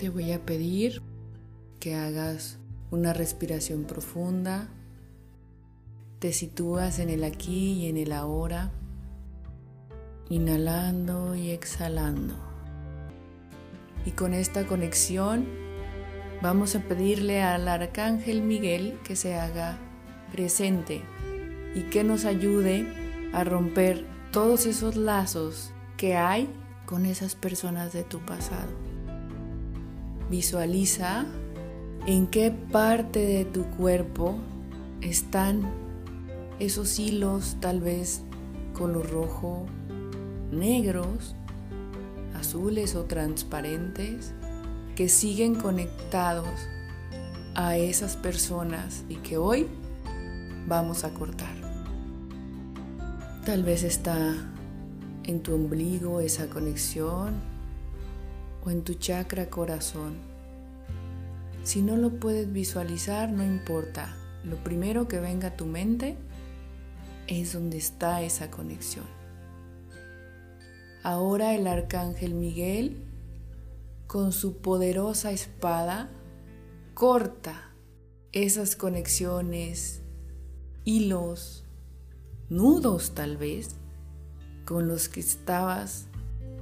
[0.00, 1.02] Te voy a pedir
[1.78, 2.56] que hagas
[2.90, 4.70] una respiración profunda,
[6.20, 8.70] te sitúas en el aquí y en el ahora,
[10.30, 12.34] inhalando y exhalando.
[14.06, 15.44] Y con esta conexión
[16.40, 19.76] vamos a pedirle al Arcángel Miguel que se haga
[20.32, 21.02] presente
[21.74, 22.86] y que nos ayude
[23.34, 26.48] a romper todos esos lazos que hay
[26.86, 28.89] con esas personas de tu pasado.
[30.30, 31.26] Visualiza
[32.06, 34.36] en qué parte de tu cuerpo
[35.00, 35.68] están
[36.60, 38.22] esos hilos tal vez
[38.72, 39.66] color rojo,
[40.52, 41.34] negros,
[42.34, 44.32] azules o transparentes
[44.94, 46.48] que siguen conectados
[47.56, 49.66] a esas personas y que hoy
[50.68, 51.56] vamos a cortar.
[53.44, 54.36] Tal vez está
[55.24, 57.59] en tu ombligo esa conexión
[58.64, 60.18] o en tu chakra corazón.
[61.62, 64.16] Si no lo puedes visualizar, no importa.
[64.44, 66.16] Lo primero que venga a tu mente
[67.26, 69.06] es donde está esa conexión.
[71.02, 73.02] Ahora el arcángel Miguel,
[74.06, 76.10] con su poderosa espada,
[76.94, 77.70] corta
[78.32, 80.02] esas conexiones,
[80.84, 81.64] hilos,
[82.48, 83.76] nudos tal vez,
[84.64, 86.06] con los que estabas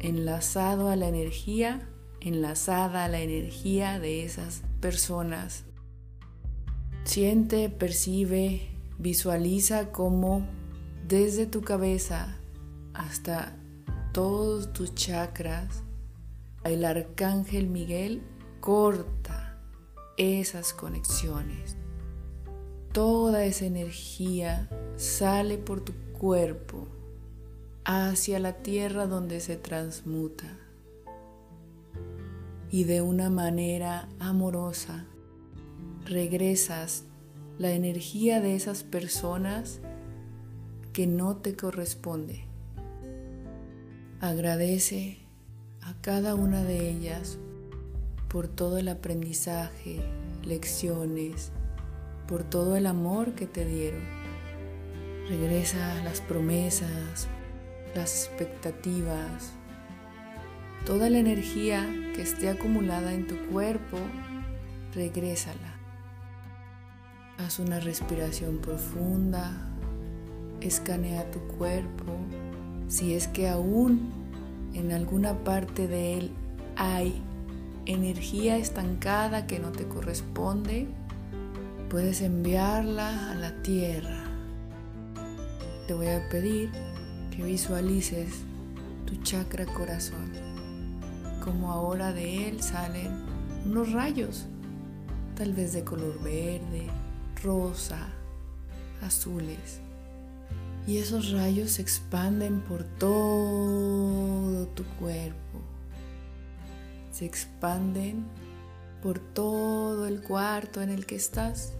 [0.00, 1.88] enlazado a la energía,
[2.20, 5.64] enlazada a la energía de esas personas.
[7.04, 10.46] Siente, percibe, visualiza cómo
[11.06, 12.36] desde tu cabeza
[12.94, 13.56] hasta
[14.12, 15.82] todos tus chakras,
[16.64, 18.22] el arcángel Miguel
[18.60, 19.58] corta
[20.16, 21.76] esas conexiones.
[22.92, 26.88] Toda esa energía sale por tu cuerpo
[27.84, 30.46] hacia la tierra donde se transmuta
[32.70, 35.06] y de una manera amorosa
[36.04, 37.04] regresas
[37.58, 39.80] la energía de esas personas
[40.92, 42.44] que no te corresponde.
[44.20, 45.18] Agradece
[45.82, 47.38] a cada una de ellas
[48.28, 50.00] por todo el aprendizaje,
[50.44, 51.52] lecciones,
[52.28, 54.20] por todo el amor que te dieron
[55.30, 57.28] Regresa las promesas,
[57.94, 59.52] las expectativas,
[60.86, 63.98] toda la energía que esté acumulada en tu cuerpo,
[64.94, 65.74] regrésala.
[67.38, 69.52] Haz una respiración profunda,
[70.60, 72.12] escanea tu cuerpo.
[72.88, 74.10] Si es que aún
[74.74, 76.30] en alguna parte de él
[76.76, 77.22] hay
[77.86, 80.86] energía estancada que no te corresponde,
[81.88, 84.30] puedes enviarla a la tierra
[85.90, 86.70] te voy a pedir
[87.42, 88.42] visualices
[89.06, 90.32] tu chakra corazón,
[91.44, 93.10] como ahora de él salen
[93.64, 94.46] unos rayos,
[95.36, 96.88] tal vez de color verde,
[97.42, 98.08] rosa,
[99.02, 99.80] azules.
[100.86, 105.60] Y esos rayos se expanden por todo tu cuerpo.
[107.12, 108.24] Se expanden
[109.02, 111.74] por todo el cuarto en el que estás.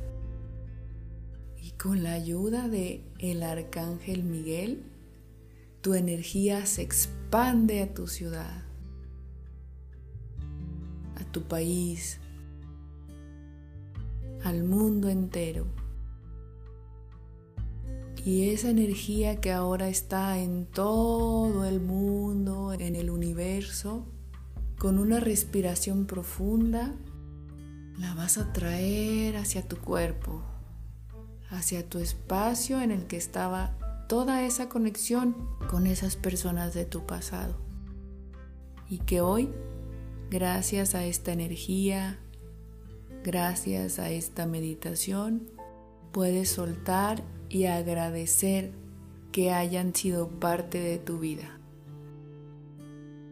[1.82, 4.82] Con la ayuda de el arcángel Miguel,
[5.80, 8.64] tu energía se expande a tu ciudad,
[11.16, 12.20] a tu país,
[14.44, 15.66] al mundo entero.
[18.24, 24.06] Y esa energía que ahora está en todo el mundo, en el universo,
[24.78, 26.94] con una respiración profunda,
[27.98, 30.42] la vas a traer hacia tu cuerpo
[31.50, 33.76] hacia tu espacio en el que estaba
[34.10, 35.36] toda esa conexión
[35.70, 37.54] con esas personas de tu pasado.
[38.88, 39.50] Y que hoy,
[40.32, 42.18] gracias a esta energía,
[43.22, 45.48] gracias a esta meditación,
[46.10, 48.72] puedes soltar y agradecer
[49.30, 51.60] que hayan sido parte de tu vida.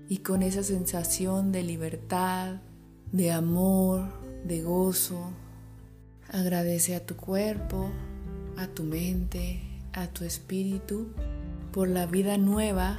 [0.08, 2.60] Y con esa sensación de libertad,
[3.10, 4.04] de amor,
[4.44, 5.32] de gozo,
[6.28, 7.90] agradece a tu cuerpo,
[8.56, 11.08] a tu mente, a tu espíritu
[11.72, 12.98] por la vida nueva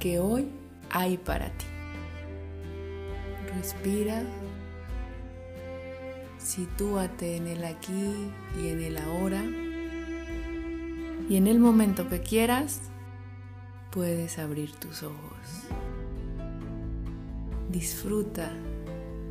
[0.00, 0.48] que hoy
[0.90, 1.66] hay para ti.
[3.56, 4.22] Respira,
[6.38, 8.30] sitúate en el aquí
[8.62, 9.42] y en el ahora
[11.28, 12.80] y en el momento que quieras
[13.90, 15.66] puedes abrir tus ojos.
[17.70, 18.50] Disfruta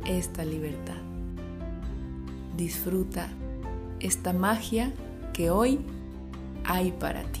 [0.06, 1.00] esta libertad.
[2.56, 3.28] Disfruta
[4.00, 4.92] esta magia
[5.32, 5.80] que hoy
[6.68, 7.37] hay para ti.